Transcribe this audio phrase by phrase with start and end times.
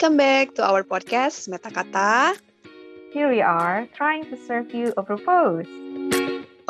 [0.00, 2.32] Welcome back to our podcast Meta Kata.
[3.12, 5.68] Here we are trying to serve you a propose.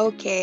[0.02, 0.42] Oke,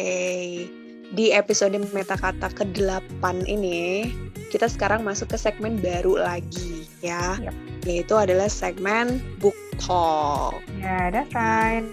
[1.11, 4.07] di episode Meta Kata ke-8 ini,
[4.55, 7.35] kita sekarang masuk ke segmen baru lagi ya.
[7.43, 7.55] Yep.
[7.91, 10.55] Yaitu adalah segmen Book Talk.
[10.79, 11.83] Ya, that's right.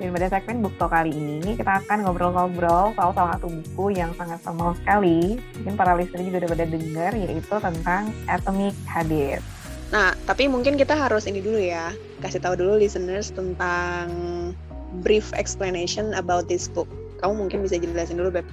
[0.00, 4.16] Dan pada segmen Book Talk kali ini, kita akan ngobrol-ngobrol soal salah satu buku yang
[4.16, 5.36] sangat formal sekali.
[5.60, 9.55] Mungkin para listener juga udah pada dengar, yaitu tentang Atomic Habits.
[9.94, 14.10] Nah, tapi mungkin kita harus ini dulu ya, kasih tahu dulu listeners tentang
[15.06, 16.90] brief explanation about this book.
[17.22, 18.46] Kamu mungkin bisa jelasin dulu, Beb.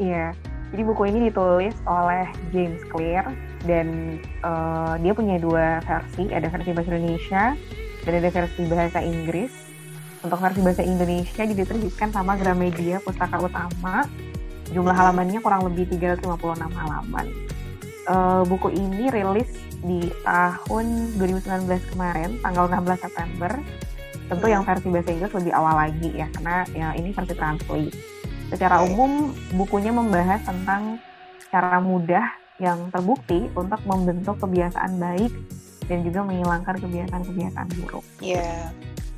[0.00, 0.32] Iya,
[0.74, 3.30] jadi buku ini ditulis oleh James Clear
[3.64, 7.44] dan uh, dia punya dua versi, ada versi bahasa Indonesia
[8.02, 9.52] dan ada versi bahasa Inggris.
[10.26, 14.10] Untuk versi bahasa Indonesia diterbitkan sama Gramedia Pustaka Utama.
[14.74, 16.26] Jumlah halamannya kurang lebih 356
[16.74, 17.26] halaman.
[18.06, 19.50] Uh, buku ini rilis
[19.82, 23.50] di tahun 2019 kemarin, tanggal 16 September.
[24.26, 27.94] Tentu yang versi bahasa Inggris lebih awal lagi ya, karena ya ini versi translate.
[28.50, 31.02] Secara umum, bukunya membahas tentang
[31.50, 32.22] cara mudah
[32.62, 35.34] yang terbukti untuk membentuk kebiasaan baik
[35.90, 38.06] dan juga menghilangkan kebiasaan-kebiasaan buruk.
[38.22, 38.42] Iya.
[38.42, 38.62] Yeah.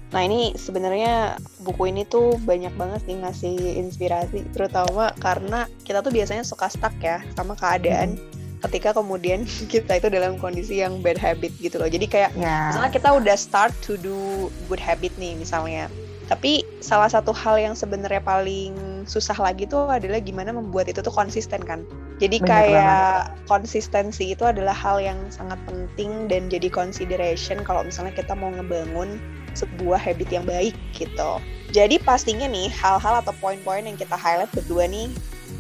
[0.09, 6.09] Nah ini sebenarnya buku ini tuh banyak banget nih ngasih inspirasi, terutama karena kita tuh
[6.09, 8.17] biasanya suka stuck ya sama keadaan.
[8.17, 11.89] Hmm ketika kemudian kita itu dalam kondisi yang bad habit gitu loh.
[11.91, 12.73] Jadi kayak yeah.
[12.73, 15.87] misalnya kita udah start to do good habit nih misalnya.
[16.29, 18.77] Tapi salah satu hal yang sebenarnya paling
[19.09, 21.89] susah lagi tuh adalah gimana membuat itu tuh konsisten kan.
[22.21, 23.49] Jadi Bener kayak banget.
[23.49, 29.17] konsistensi itu adalah hal yang sangat penting dan jadi consideration kalau misalnya kita mau ngebangun
[29.57, 31.41] sebuah habit yang baik gitu.
[31.73, 35.09] Jadi pastinya nih hal-hal atau poin-poin yang kita highlight berdua nih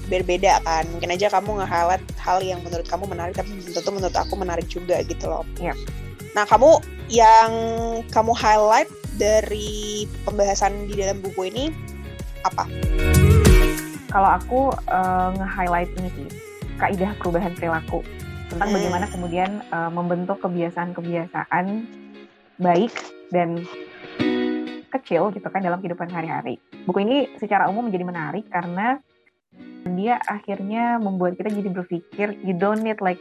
[0.09, 4.17] berbeda kan mungkin aja kamu nge-highlight hal yang menurut kamu menarik tapi belum tentu menurut
[4.17, 5.77] aku menarik juga gitu loh yep.
[6.33, 6.81] nah kamu
[7.13, 7.53] yang
[8.13, 11.71] kamu highlight dari pembahasan di dalam buku ini
[12.43, 12.65] apa
[14.09, 16.29] kalau aku uh, nge-highlight ini sih
[16.81, 18.01] kaidah perubahan perilaku
[18.49, 18.77] tentang hmm.
[18.81, 21.85] bagaimana kemudian uh, membentuk kebiasaan-kebiasaan
[22.59, 22.93] baik
[23.29, 23.61] dan
[24.89, 26.57] kecil gitu kan dalam kehidupan sehari-hari.
[26.89, 28.97] Buku ini secara umum menjadi menarik karena
[29.99, 33.19] dia akhirnya membuat kita jadi berpikir you don't need like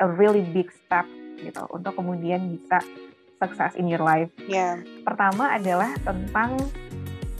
[0.00, 1.04] a really big step
[1.36, 2.80] gitu untuk kemudian bisa
[3.36, 4.32] sukses in your life.
[4.48, 4.80] Yeah.
[5.04, 6.56] Pertama adalah tentang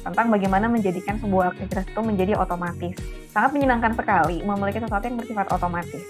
[0.04, 2.92] tentang bagaimana menjadikan sebuah aktivitas itu menjadi otomatis.
[3.32, 6.04] Sangat menyenangkan sekali memiliki sesuatu yang bersifat otomatis.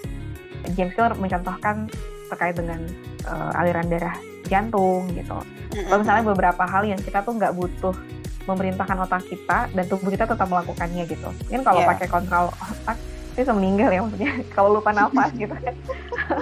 [0.75, 1.87] James Clear mencontohkan
[2.27, 2.83] terkait dengan
[3.31, 4.19] uh, aliran darah
[4.51, 5.39] jantung gitu.
[5.71, 7.95] Kalau misalnya beberapa hal yang kita tuh nggak butuh
[8.44, 11.28] memerintahkan otak kita dan tubuh kita tetap melakukannya gitu.
[11.49, 11.88] Mungkin kalau yeah.
[11.94, 12.97] pakai kontrol otak
[13.34, 15.75] itu bisa meninggal ya maksudnya kalau lupa nafas gitu kan.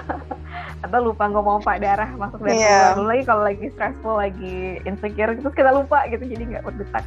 [0.84, 2.92] Atau lupa ngomong pak darah masuk dan yeah.
[2.92, 3.08] keluar.
[3.14, 7.04] lagi kalau lagi stressful, lagi insecure gitu kita lupa gitu jadi nggak berdetak.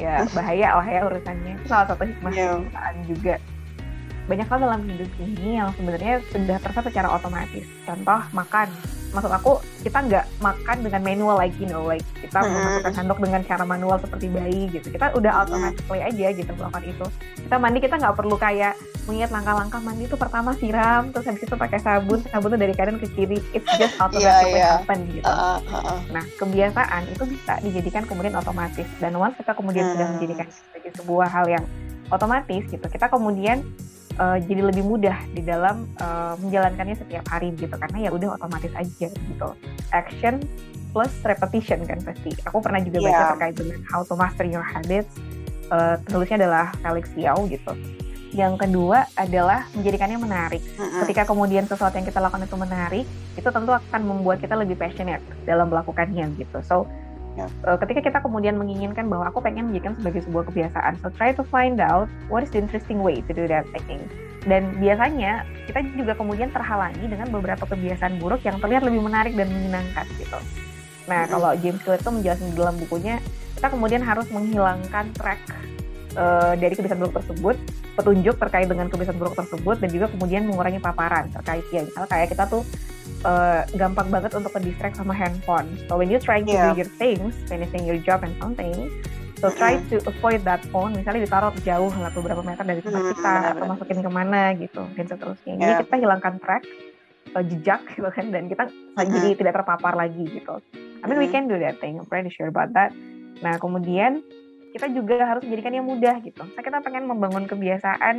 [0.00, 1.60] Ya bahaya lah ya urusannya.
[1.60, 2.56] Itu salah satu hikmah yeah.
[3.04, 3.36] juga
[4.30, 7.66] banyak hal dalam hidup ini yang sebenarnya sudah terasa secara otomatis.
[7.82, 8.70] Contoh makan.
[9.10, 12.54] Maksud aku kita nggak makan dengan manual lagi, you know, like kita mm -hmm.
[12.54, 14.86] memasukkan sendok dengan cara manual seperti bayi gitu.
[14.90, 17.06] Kita udah automatically aja gitu melakukan itu.
[17.46, 18.74] Kita mandi kita nggak perlu kayak
[19.10, 22.96] mengingat langkah-langkah mandi itu pertama siram, terus habis itu pakai sabun, sabun itu dari kanan
[23.02, 23.38] ke kiri.
[23.50, 24.78] It's just automatically yeah, yeah.
[24.78, 25.26] happen gitu.
[25.26, 25.98] Uh, uh, uh.
[26.14, 28.86] Nah kebiasaan itu bisa dijadikan kemudian otomatis.
[29.02, 29.92] Dan once kita kemudian hmm.
[29.96, 31.64] sudah menjadikan sebagai sebuah hal yang
[32.10, 33.62] otomatis gitu, kita kemudian
[34.20, 38.70] uh, jadi lebih mudah di dalam uh, menjalankannya setiap hari gitu karena ya udah otomatis
[38.76, 39.48] aja gitu
[39.96, 40.44] action
[40.92, 43.30] plus repetition kan pasti aku pernah juga baca yeah.
[43.34, 45.10] terkait dengan how to master your habits
[45.72, 47.72] uh, penulisnya adalah Felix Yao gitu
[48.30, 50.62] yang kedua adalah menjadikannya menarik.
[50.62, 51.02] Mm-hmm.
[51.02, 55.22] Ketika kemudian sesuatu yang kita lakukan itu menarik, itu tentu akan membuat kita lebih passionate
[55.42, 56.62] dalam melakukannya gitu.
[56.62, 56.86] So
[57.64, 61.46] uh, ketika kita kemudian menginginkan bahwa aku pengen menjadikan sebagai sebuah kebiasaan, so try to
[61.46, 64.02] find out what is the interesting way to do that thing.
[64.48, 69.52] Dan biasanya kita juga kemudian terhalangi dengan beberapa kebiasaan buruk yang terlihat lebih menarik dan
[69.52, 70.40] menyenangkan gitu.
[71.04, 73.20] Nah, kalau James Clear itu menjelaskan di dalam bukunya,
[73.58, 75.40] kita kemudian harus menghilangkan track
[76.16, 77.56] uh, dari kebiasaan buruk tersebut,
[77.98, 81.84] petunjuk terkait dengan kebiasaan buruk tersebut, dan juga kemudian mengurangi paparan terkait ya.
[81.84, 82.62] Misalnya kayak kita tuh
[83.24, 85.66] uh, gampang banget untuk ke distract sama handphone.
[85.86, 86.72] So when you're trying to yeah.
[86.72, 88.90] do your things, finishing your job and something,
[89.38, 90.96] so try to avoid that phone.
[90.96, 95.06] Misalnya ditaruh jauh lah beberapa meter dari tempat kita atau masukin ke mana gitu dan
[95.08, 95.54] seterusnya.
[95.56, 96.62] Jadi kita hilangkan track,
[97.36, 98.68] uh, jejak gitu kan, dan kita
[98.98, 100.60] jadi tidak terpapar lagi gitu.
[101.00, 101.96] I mean we can do that thing.
[101.96, 102.92] I'm pretty sure about that.
[103.40, 104.20] Nah kemudian
[104.70, 106.40] kita juga harus menjadikan yang mudah gitu.
[106.46, 108.16] Misalnya kita pengen membangun kebiasaan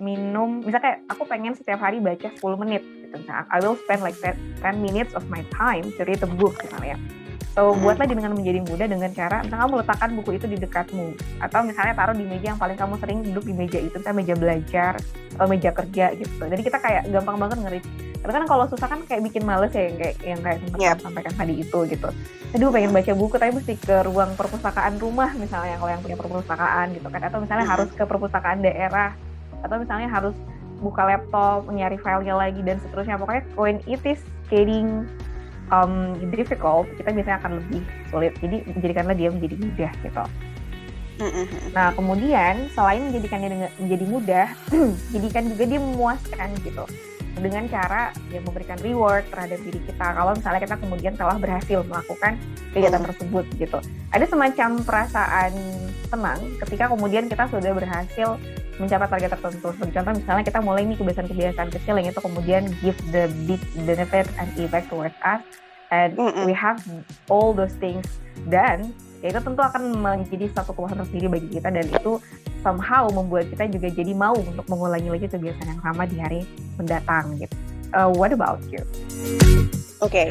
[0.00, 3.16] minum, misalnya kayak aku pengen setiap hari baca 10 menit gitu.
[3.16, 4.36] Misalnya, I will spend like 10
[4.76, 7.00] minutes of my time to read a book misalnya.
[7.56, 7.80] So, hmm.
[7.80, 11.96] buatlah dengan menjadi mudah dengan cara misalnya kamu letakkan buku itu di dekatmu atau misalnya
[11.96, 14.92] taruh di meja yang paling kamu sering duduk di meja itu, misalnya meja belajar
[15.40, 16.42] atau meja kerja gitu.
[16.44, 17.80] Jadi kita kayak gampang banget ngeri.
[18.26, 20.98] Karena kan kalau susah kan kayak bikin males ya yang kayak yang kayak sempat yep.
[20.98, 22.08] sampaikan tadi itu gitu.
[22.58, 26.90] Aduh pengen baca buku tapi mesti ke ruang perpustakaan rumah misalnya kalau yang punya perpustakaan
[26.98, 27.74] gitu kan atau misalnya hmm.
[27.78, 29.14] harus ke perpustakaan daerah
[29.62, 30.34] atau misalnya harus
[30.82, 33.14] buka laptop, nyari filenya lagi dan seterusnya.
[33.14, 34.18] Pokoknya when it is
[34.50, 35.06] getting
[35.70, 38.34] um, difficult, kita biasanya akan lebih sulit.
[38.42, 40.24] Jadi jadikanlah dia menjadi mudah gitu.
[41.78, 44.46] Nah kemudian selain menjadikannya menjadi mudah,
[45.14, 46.82] jadikan juga dia memuaskan gitu
[47.36, 50.06] dengan cara yang memberikan reward terhadap diri kita.
[50.16, 52.40] Kalau misalnya kita kemudian telah berhasil melakukan
[52.72, 53.06] kegiatan mm.
[53.12, 53.78] tersebut gitu,
[54.12, 55.52] ada semacam perasaan
[56.08, 58.28] senang ketika kemudian kita sudah berhasil
[58.76, 59.68] mencapai target tertentu.
[59.76, 64.28] Sebagai contoh misalnya kita mulai nih kebiasaan-kebiasaan kecil yang itu kemudian give the big benefit
[64.36, 65.40] and effect towards us
[65.90, 66.44] and mm -mm.
[66.44, 66.80] we have
[67.30, 68.04] all those things
[68.50, 68.92] dan
[69.24, 72.20] ya itu tentu akan menjadi satu kepuasan tersendiri bagi kita dan itu
[72.60, 76.40] somehow membuat kita juga jadi mau untuk mengulangi lagi kebiasaan yang sama di hari
[76.76, 77.54] mendatang gitu.
[77.94, 78.82] Uh, what about you?
[80.04, 80.30] Oke, okay.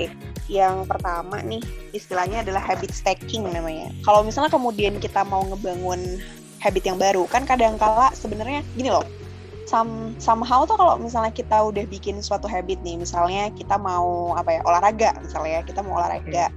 [0.51, 1.63] yang pertama nih
[1.95, 3.89] istilahnya adalah habit stacking namanya.
[4.05, 6.21] Kalau misalnya kemudian kita mau ngebangun
[6.65, 9.05] habit yang baru kan kadang kala sebenarnya gini loh
[9.69, 14.57] some, somehow tuh kalau misalnya kita udah bikin suatu habit nih misalnya kita mau apa
[14.57, 16.53] ya olahraga misalnya ya kita mau olahraga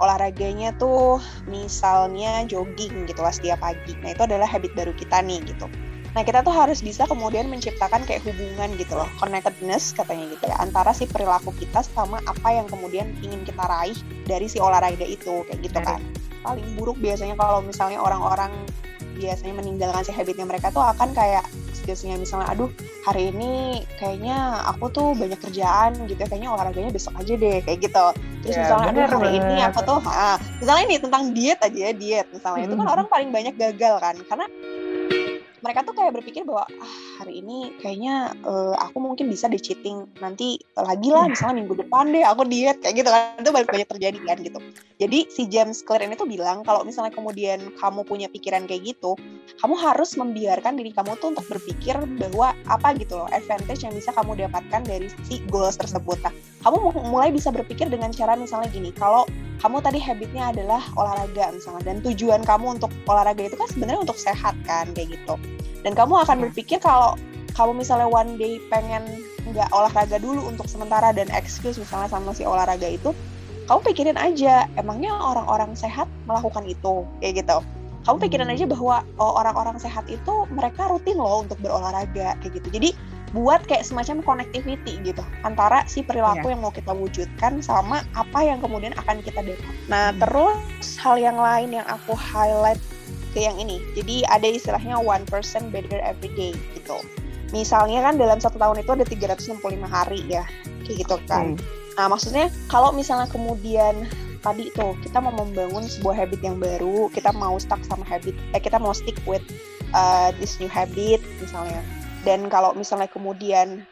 [0.00, 3.94] olahraganya tuh misalnya jogging gitu lah setiap pagi.
[4.00, 5.68] Nah itu adalah habit baru kita nih gitu.
[6.10, 10.58] Nah, kita tuh harus bisa kemudian menciptakan kayak hubungan gitu loh, connectedness katanya gitu ya,
[10.58, 13.94] antara si perilaku kita sama apa yang kemudian ingin kita raih
[14.26, 16.02] dari si olahraga itu, kayak gitu kan.
[16.42, 18.50] Paling buruk biasanya kalau misalnya orang-orang
[19.22, 21.46] biasanya meninggalkan si habitnya mereka tuh akan kayak
[21.90, 22.70] biasanya misalnya aduh
[23.02, 27.78] hari ini kayaknya aku tuh banyak kerjaan gitu ya kayaknya olahraganya besok aja deh kayak
[27.82, 28.06] gitu.
[28.46, 31.92] Terus ya, misalnya aduh hari ini aku tuh ha, misalnya ini tentang diet aja ya
[31.92, 32.26] diet.
[32.30, 32.68] Misalnya hmm.
[32.70, 34.46] itu kan orang paling banyak gagal kan karena
[35.60, 40.08] mereka tuh kayak berpikir bahwa ah, hari ini kayaknya uh, aku mungkin bisa di cheating.
[40.20, 41.32] Nanti lagi lah iya.
[41.32, 43.40] misalnya minggu depan deh aku diet kayak gitu kan.
[43.40, 44.58] Itu banyak banyak terjadi kan gitu.
[45.00, 49.16] Jadi si James Clear ini tuh bilang kalau misalnya kemudian kamu punya pikiran kayak gitu
[49.60, 54.14] kamu harus membiarkan diri kamu tuh untuk berpikir bahwa apa gitu loh advantage yang bisa
[54.16, 56.16] kamu dapatkan dari si goals tersebut.
[56.24, 56.32] Nah
[56.64, 59.28] kamu mulai bisa berpikir dengan cara misalnya gini kalau
[59.60, 61.92] kamu tadi habitnya adalah olahraga misalnya.
[61.92, 64.88] Dan tujuan kamu untuk olahraga itu kan sebenarnya untuk sehat kan?
[64.96, 65.36] Kayak gitu.
[65.84, 66.42] Dan kamu akan iya.
[66.48, 67.20] berpikir kalau
[67.52, 69.04] kamu misalnya one day pengen
[69.52, 73.12] nggak olahraga dulu untuk sementara dan excuse misalnya sama si olahraga itu
[73.68, 77.06] kamu pikirin aja emangnya orang-orang sehat melakukan itu?
[77.22, 77.58] Kayak gitu.
[78.08, 82.68] Kamu pikirin aja bahwa oh, orang-orang sehat itu mereka rutin loh untuk berolahraga kayak gitu.
[82.80, 82.90] Jadi
[83.30, 86.52] buat kayak semacam connectivity gitu antara si perilaku yeah.
[86.54, 89.74] yang mau kita wujudkan sama apa yang kemudian akan kita dapat.
[89.86, 90.18] Nah, hmm.
[90.18, 92.80] terus hal yang lain yang aku highlight
[93.30, 93.78] ke yang ini.
[93.94, 96.98] Jadi ada istilahnya one person better every day gitu.
[97.54, 100.42] Misalnya kan dalam satu tahun itu ada 365 hari ya,
[100.86, 101.54] kayak gitu kan.
[101.54, 101.62] Hmm.
[101.98, 104.06] Nah, maksudnya kalau misalnya kemudian
[104.40, 108.62] tadi tuh kita mau membangun sebuah habit yang baru, kita mau stuck sama habit, eh
[108.62, 109.42] kita mau stick with
[109.94, 111.82] uh, this new habit misalnya
[112.24, 113.84] dan kalau misalnya kemudian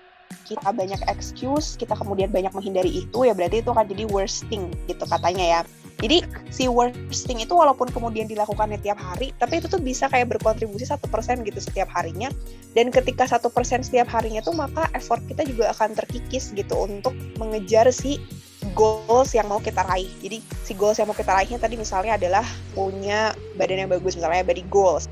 [0.44, 5.04] kita banyak excuse, kita kemudian banyak menghindari itu, ya berarti itu akan jadi worsting gitu
[5.08, 5.60] katanya ya.
[5.98, 6.22] Jadi
[6.54, 11.10] si worsting itu walaupun kemudian dilakukan tiap hari, tapi itu tuh bisa kayak berkontribusi satu
[11.10, 12.30] persen gitu setiap harinya.
[12.72, 17.12] Dan ketika satu persen setiap harinya tuh maka effort kita juga akan terkikis gitu untuk
[17.42, 18.22] mengejar si
[18.78, 20.08] goals yang mau kita raih.
[20.22, 22.46] Jadi si goals yang mau kita raihnya tadi misalnya adalah
[22.78, 25.10] punya badan yang bagus misalnya body goals.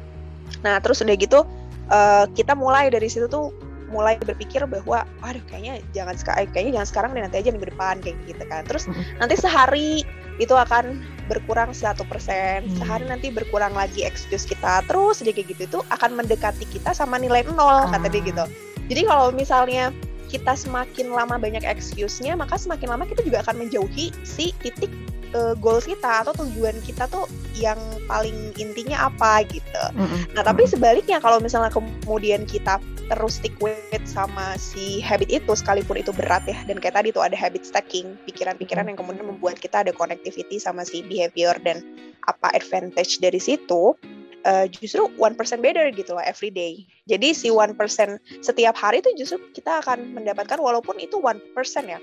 [0.63, 1.43] Nah terus udah gitu
[1.91, 3.51] uh, kita mulai dari situ tuh
[3.87, 7.69] mulai berpikir bahwa aduh kayaknya jangan sekarang eh, kayaknya jangan sekarang deh nanti aja minggu
[7.71, 8.63] depan kayak gitu kan.
[8.67, 8.85] Terus
[9.23, 10.03] nanti sehari
[10.37, 11.01] itu akan
[11.31, 12.67] berkurang satu persen.
[12.67, 12.79] Mm-hmm.
[12.83, 17.17] sehari nanti berkurang lagi excuse kita terus jadi kayak gitu itu akan mendekati kita sama
[17.17, 18.45] nilai nol kata dia gitu.
[18.87, 19.91] Jadi kalau misalnya
[20.27, 24.91] kita semakin lama banyak excuse-nya maka semakin lama kita juga akan menjauhi si titik
[25.39, 29.85] uh, goals kita atau tujuan kita tuh yang paling intinya apa gitu.
[29.97, 30.37] Mm-hmm.
[30.37, 36.03] Nah tapi sebaliknya kalau misalnya kemudian kita terus stick with sama si habit itu sekalipun
[36.03, 39.87] itu berat ya dan kayak tadi tuh ada habit stacking pikiran-pikiran yang kemudian membuat kita
[39.87, 41.87] ada connectivity sama si behavior dan
[42.27, 43.95] apa advantage dari situ
[44.43, 46.83] uh, justru one percent better gitu loh every day.
[47.07, 51.87] Jadi si one percent setiap hari itu justru kita akan mendapatkan walaupun itu one percent
[51.87, 52.03] ya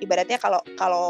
[0.00, 1.08] ibaratnya kalau kalau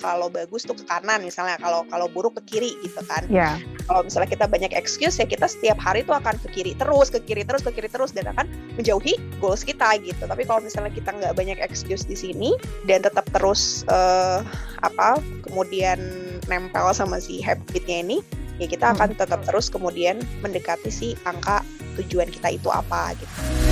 [0.00, 3.56] kalau bagus tuh ke kanan misalnya kalau kalau buruk ke kiri gitu kan yeah.
[3.88, 7.20] kalau misalnya kita banyak excuse ya kita setiap hari tuh akan ke kiri terus ke
[7.24, 11.10] kiri terus ke kiri terus dan akan menjauhi goals kita gitu tapi kalau misalnya kita
[11.12, 12.52] nggak banyak excuse di sini
[12.84, 14.44] dan tetap terus uh,
[14.84, 15.98] apa kemudian
[16.46, 18.18] nempel sama si habitnya ini
[18.56, 21.60] ya kita akan tetap terus kemudian mendekati si angka
[21.96, 23.65] tujuan kita itu apa gitu.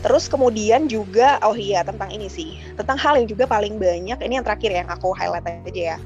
[0.00, 4.40] Terus kemudian juga, oh iya tentang ini sih, tentang hal yang juga paling banyak, ini
[4.40, 5.98] yang terakhir yang aku highlight aja ya.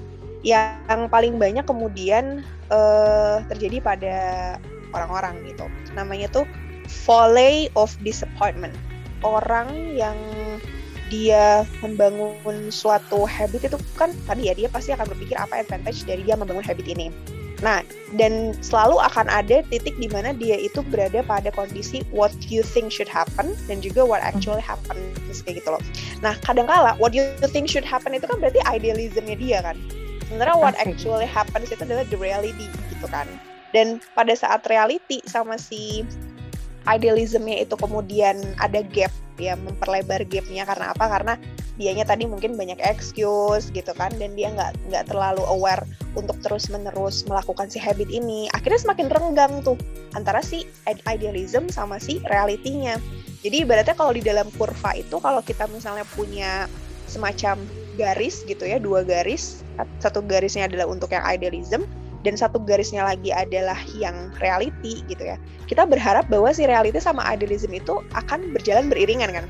[0.44, 2.42] Yang paling banyak kemudian
[2.74, 4.16] uh, terjadi pada
[4.92, 5.70] orang-orang gitu.
[5.94, 6.44] Namanya tuh
[7.06, 8.74] volley of disappointment.
[9.22, 10.18] Orang yang
[11.08, 16.26] dia membangun suatu habit itu kan tadi ya dia pasti akan berpikir apa advantage dari
[16.26, 17.14] dia membangun habit ini.
[17.62, 17.86] Nah,
[18.18, 22.90] dan selalu akan ada titik di mana dia itu berada pada kondisi what you think
[22.90, 24.98] should happen dan juga what actually happen
[25.44, 25.82] kayak gitu loh.
[26.18, 29.76] Nah, kadangkala what you think should happen itu kan berarti idealismnya dia kan.
[30.26, 33.28] Sementara what actually happens itu adalah the reality gitu kan.
[33.74, 36.06] Dan pada saat reality sama si
[36.88, 41.04] idealismnya itu kemudian ada gap ya memperlebar gapnya karena apa?
[41.10, 41.34] Karena
[41.74, 45.82] dianya tadi mungkin banyak excuse gitu kan dan dia nggak nggak terlalu aware
[46.14, 49.74] untuk terus menerus melakukan si habit ini akhirnya semakin renggang tuh
[50.14, 52.94] antara si idealism sama si realitinya
[53.42, 56.70] jadi ibaratnya kalau di dalam kurva itu kalau kita misalnya punya
[57.10, 57.58] semacam
[57.98, 59.66] garis gitu ya dua garis
[59.98, 61.82] satu garisnya adalah untuk yang idealism
[62.24, 65.36] dan satu garisnya lagi adalah yang reality gitu ya
[65.68, 69.46] kita berharap bahwa si reality sama idealism itu akan berjalan beriringan kan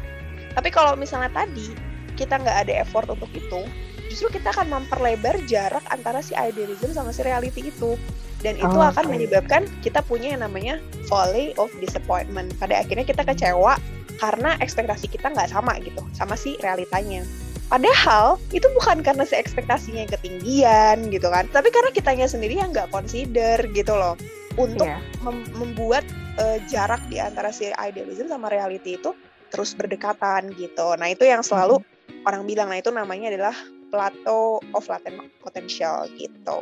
[0.54, 1.74] tapi kalau misalnya tadi
[2.14, 3.66] kita nggak ada effort untuk itu,
[4.08, 7.98] justru kita akan memperlebar jarak antara si idealism sama si reality itu.
[8.44, 10.76] Dan itu oh, akan menyebabkan kita punya yang namanya
[11.08, 12.52] volley of disappointment.
[12.60, 13.80] Pada akhirnya kita kecewa
[14.20, 17.26] karena ekspektasi kita nggak sama gitu, sama si realitanya.
[17.72, 22.70] Padahal itu bukan karena si ekspektasinya yang ketinggian gitu kan, tapi karena kitanya sendiri yang
[22.70, 24.14] nggak consider gitu loh
[24.54, 25.02] untuk yeah.
[25.26, 26.06] mem membuat
[26.38, 29.16] uh, jarak di antara si idealism sama reality itu
[29.50, 30.94] terus berdekatan gitu.
[30.94, 31.94] Nah itu yang selalu hmm
[32.24, 33.56] orang bilang nah itu namanya adalah
[33.92, 36.60] plateau of latent potential gitu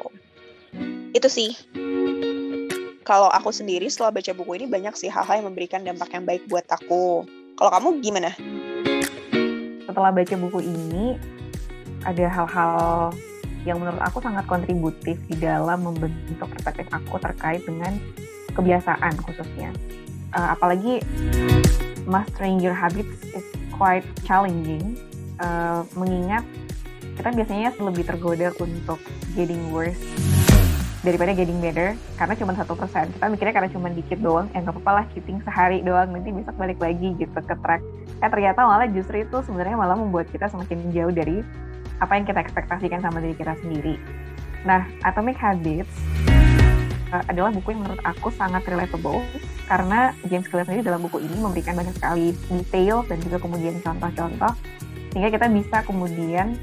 [1.15, 1.51] itu sih
[3.03, 6.43] kalau aku sendiri setelah baca buku ini banyak sih hal-hal yang memberikan dampak yang baik
[6.51, 7.27] buat aku
[7.63, 8.35] kalau kamu gimana?
[9.87, 11.15] Setelah baca buku ini
[12.03, 13.15] ada hal-hal
[13.63, 17.95] yang menurut aku sangat kontributif di dalam membentuk perspektif aku terkait dengan
[18.59, 19.71] kebiasaan khususnya.
[20.35, 21.07] Uh, apalagi
[22.03, 24.99] mastering your habits is quite challenging.
[25.39, 26.43] Uh, mengingat
[27.15, 28.99] kita biasanya lebih tergoda untuk
[29.39, 30.03] getting worse
[31.03, 33.11] daripada getting better karena cuma satu persen.
[33.11, 36.55] Kita mikirnya karena cuma dikit doang ya nggak apa-apa lah cheating sehari doang nanti besok
[36.57, 37.83] balik lagi gitu ke track.
[38.23, 41.43] Eh ternyata malah justru itu sebenarnya malah membuat kita semakin jauh dari
[41.99, 43.99] apa yang kita ekspektasikan sama diri kita sendiri.
[44.63, 45.91] Nah Atomic Habits
[47.11, 49.27] uh, adalah buku yang menurut aku sangat relatable
[49.67, 54.53] karena James Clear sendiri dalam buku ini memberikan banyak sekali detail dan juga kemudian contoh-contoh
[55.13, 56.57] sehingga kita bisa kemudian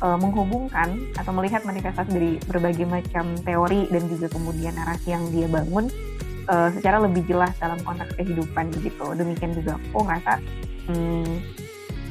[0.00, 5.46] uh, menghubungkan atau melihat manifestasi dari berbagai macam teori dan juga kemudian narasi yang dia
[5.46, 5.88] bangun
[6.48, 9.06] uh, secara lebih jelas dalam konteks kehidupan begitu.
[9.16, 10.34] Demikian juga aku ngerasa,
[10.90, 11.32] hmm,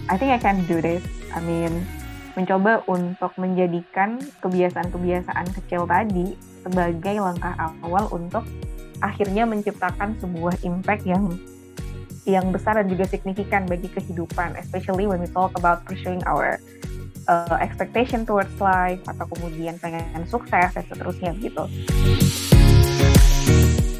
[0.09, 1.03] I think I can do this.
[1.33, 1.85] I mean,
[2.33, 7.53] mencoba untuk menjadikan kebiasaan-kebiasaan kecil tadi sebagai langkah
[7.83, 8.45] awal untuk
[8.99, 11.31] akhirnya menciptakan sebuah impact yang
[12.27, 16.61] yang besar dan juga signifikan bagi kehidupan, especially when we talk about pursuing our
[17.29, 21.69] uh, expectation towards life atau kemudian pengen sukses dan seterusnya gitu.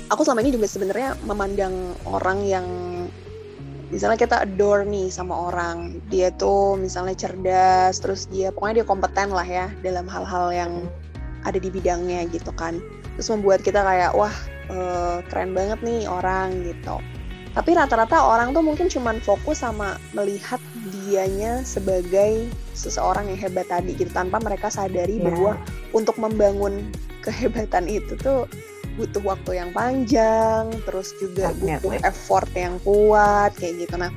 [0.10, 2.66] Aku selama ini juga sebenarnya memandang orang yang
[3.94, 9.30] misalnya kita adore nih sama orang, dia tuh misalnya cerdas, terus dia pokoknya dia kompeten
[9.30, 10.72] lah ya dalam hal-hal yang
[11.46, 12.82] ada di bidangnya gitu kan.
[13.16, 14.34] Terus membuat kita kayak wah
[14.74, 16.98] uh, keren banget nih orang gitu
[17.58, 20.62] tapi rata-rata orang tuh mungkin cuman fokus sama melihat
[21.10, 22.46] dianya sebagai
[22.78, 25.26] seseorang yang hebat tadi gitu tanpa mereka sadari yeah.
[25.34, 25.52] bahwa
[25.92, 26.86] untuk membangun
[27.26, 28.46] kehebatan itu tuh
[28.96, 33.96] butuh waktu yang panjang terus juga butuh effort yang kuat kayak gitu.
[33.96, 34.12] Nah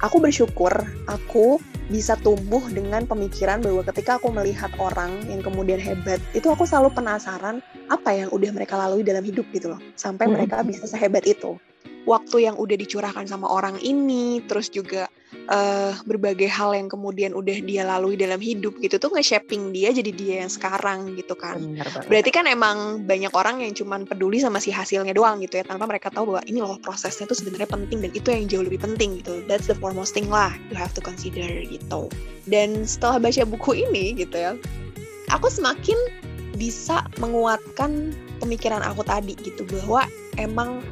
[0.00, 0.72] aku bersyukur
[1.06, 1.60] aku
[1.92, 6.88] bisa tumbuh dengan pemikiran bahwa ketika aku melihat orang yang kemudian hebat itu aku selalu
[6.96, 7.60] penasaran
[7.92, 11.60] apa yang udah mereka lalui dalam hidup gitu loh sampai mereka bisa sehebat itu
[12.04, 15.06] waktu yang udah dicurahkan sama orang ini, terus juga
[15.48, 20.10] uh, berbagai hal yang kemudian udah dia lalui dalam hidup gitu tuh nge-shaping dia jadi
[20.12, 21.58] dia yang sekarang gitu kan.
[22.10, 25.86] Berarti kan emang banyak orang yang cuman peduli sama si hasilnya doang gitu ya tanpa
[25.86, 29.22] mereka tahu bahwa ini loh prosesnya tuh sebenarnya penting dan itu yang jauh lebih penting
[29.22, 29.42] gitu.
[29.46, 32.10] That's the foremost thing lah you have to consider gitu.
[32.50, 34.52] Dan setelah baca buku ini gitu ya,
[35.30, 35.96] aku semakin
[36.58, 40.04] bisa menguatkan pemikiran aku tadi gitu bahwa
[40.36, 40.82] emang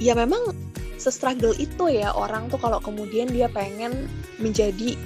[0.00, 0.52] ya memang
[0.96, 4.08] se-struggle itu ya orang tuh kalau kemudian dia pengen
[4.40, 4.96] menjadi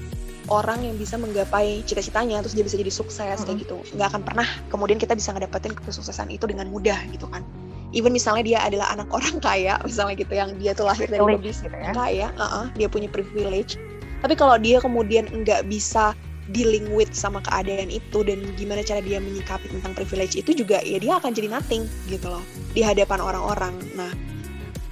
[0.51, 3.47] orang yang bisa menggapai cita-citanya terus dia bisa jadi sukses mm -hmm.
[3.47, 7.47] kayak gitu nggak akan pernah kemudian kita bisa ngedapetin kesuksesan itu dengan mudah gitu kan
[7.95, 11.67] even misalnya dia adalah anak orang kaya misalnya gitu yang dia tuh lahir dari kondisi
[11.67, 11.93] gitu ya.
[11.95, 13.79] kaya uh -uh, dia punya privilege
[14.21, 16.13] tapi kalau dia kemudian nggak bisa
[16.51, 20.99] dealing with sama keadaan itu dan gimana cara dia menyikapi tentang privilege itu juga ya
[20.99, 22.43] dia akan jadi nothing gitu loh
[22.75, 24.11] di hadapan orang-orang nah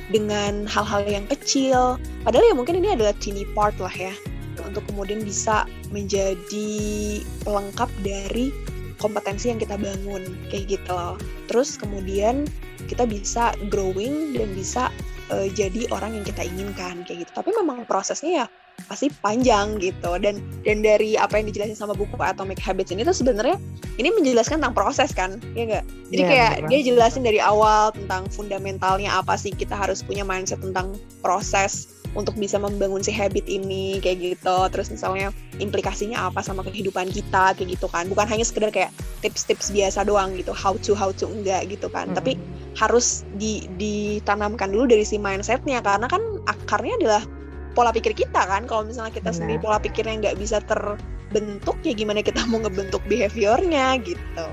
[0.08, 2.00] dengan hal-hal yang kecil.
[2.24, 4.12] Padahal ya mungkin ini adalah teeny part lah ya
[4.64, 6.70] untuk kemudian bisa menjadi
[7.46, 8.50] pelengkap dari
[8.98, 11.16] kompetensi yang kita bangun kayak gitu loh.
[11.46, 12.44] Terus kemudian
[12.90, 14.90] kita bisa growing dan bisa
[15.30, 17.32] uh, jadi orang yang kita inginkan kayak gitu.
[17.32, 18.46] Tapi memang prosesnya ya
[18.86, 20.14] pasti panjang gitu.
[20.22, 23.58] Dan dan dari apa yang dijelasin sama buku Atomic Habits ini tuh sebenarnya
[23.98, 26.68] ini menjelaskan tentang proses kan ya enggak jadi yeah, kayak betul.
[26.70, 32.32] dia jelasin dari awal tentang fundamentalnya apa sih kita harus punya mindset tentang proses untuk
[32.40, 34.56] bisa membangun si habit ini kayak gitu.
[34.72, 35.28] Terus misalnya
[35.60, 38.08] implikasinya apa sama kehidupan kita kayak gitu kan.
[38.08, 42.08] Bukan hanya sekedar kayak tips-tips biasa doang gitu how to how to enggak gitu kan.
[42.08, 42.16] -hmm.
[42.16, 42.32] tapi
[42.78, 45.84] harus di ditanamkan dulu dari si mindsetnya.
[45.84, 47.22] Karena kan akarnya adalah
[47.78, 49.38] pola pikir kita kan kalau misalnya kita Benar.
[49.38, 54.46] sendiri pola pikirnya nggak bisa terbentuk ya gimana kita mau ngebentuk behaviornya gitu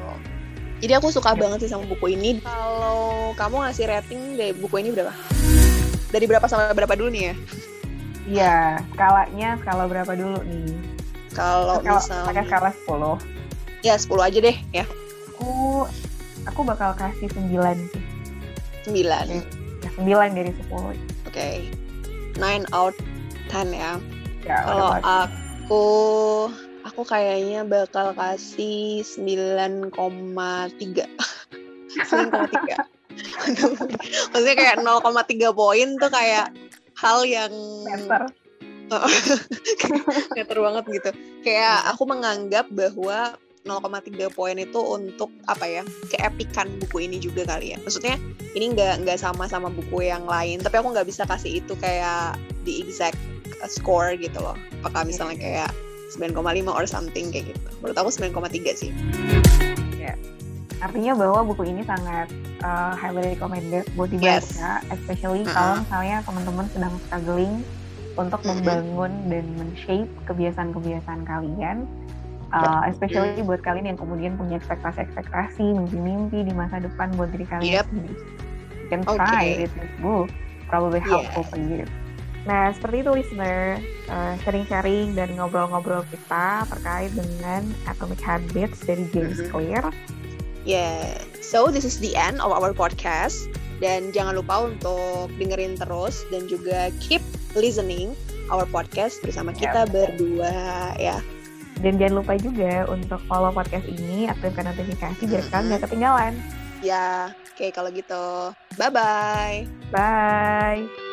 [0.78, 1.42] jadi aku suka ya.
[1.42, 5.10] banget sih sama buku ini kalau kamu ngasih rating dari buku ini berapa
[6.14, 7.36] dari berapa sampai berapa dulu nih ya
[8.26, 10.74] Iya, skalanya skala berapa dulu nih?
[11.38, 13.22] Kalau misalnya pakai skala 10.
[13.86, 14.86] Ya, 10 aja deh ya.
[15.30, 15.86] Aku
[16.50, 17.54] aku bakal kasih 9
[17.94, 18.02] sih.
[18.90, 19.46] 9.
[19.86, 20.74] Ya, 9 dari 10.
[20.74, 20.98] Oke.
[21.30, 21.70] Okay.
[22.42, 22.98] 9 out
[23.50, 24.00] 10 ya.
[24.46, 25.86] ya Kalau aku
[26.86, 29.92] aku kayaknya bakal kasih 9,3.
[29.96, 31.06] 9,3.
[34.32, 36.52] Maksudnya kayak 0,3 poin tuh kayak
[37.00, 37.54] hal yang
[37.88, 38.30] meter.
[40.38, 41.10] meter banget gitu.
[41.42, 43.34] Kayak aku menganggap bahwa
[43.66, 45.82] 0,3 poin itu untuk apa ya
[46.14, 48.22] keepikan buku ini juga kali ya maksudnya
[48.54, 52.38] ini nggak nggak sama sama buku yang lain tapi aku nggak bisa kasih itu kayak
[52.62, 53.18] di exact
[53.70, 55.70] score gitu loh apakah misalnya kayak
[56.16, 58.92] 9,5 or something kayak gitu menurut aku 9,3 sih
[59.98, 60.14] ya
[60.84, 62.30] artinya bahwa buku ini sangat
[62.62, 64.60] uh, highly recommended buat dibaca yes.
[64.94, 65.56] especially uh -huh.
[65.56, 67.54] kalau misalnya teman-teman sedang struggling
[68.16, 68.58] untuk mm -hmm.
[68.64, 71.90] membangun dan men-shape kebiasaan-kebiasaan kalian
[72.56, 77.84] Uh, especially buat kalian yang kemudian punya ekspektasi-ekspektasi, mimpi-mimpi di masa depan buat diri kalian
[77.84, 77.88] yep.
[77.92, 78.16] sendiri.
[78.80, 79.18] You can okay.
[79.20, 80.32] try it this book,
[80.72, 81.52] probably helpful yeah.
[81.52, 81.84] for you.
[82.46, 89.42] Nah, seperti itu listener, uh, sharing-sharing dan ngobrol-ngobrol kita terkait dengan Atomic Habits dari James
[89.42, 89.52] mm -hmm.
[89.52, 89.84] Clear.
[90.66, 93.50] Yeah, so this is the end of our podcast.
[93.82, 97.22] Dan jangan lupa untuk dengerin terus dan juga keep
[97.54, 98.16] listening
[98.50, 100.54] our podcast bersama kita yeah, berdua
[100.96, 101.18] ya.
[101.84, 106.34] Dan jangan lupa juga untuk follow podcast ini, aktifkan notifikasi biar kalian nggak ketinggalan.
[106.80, 108.56] Ya, oke okay, kalau gitu.
[108.80, 109.68] Bye-bye.
[109.92, 111.05] Bye.